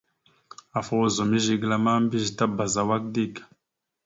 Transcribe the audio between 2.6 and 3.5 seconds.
awak dik.